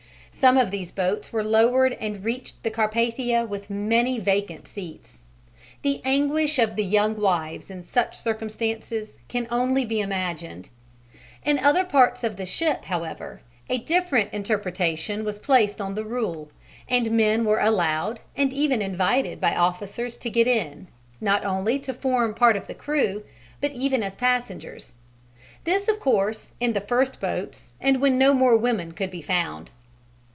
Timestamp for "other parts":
11.59-12.23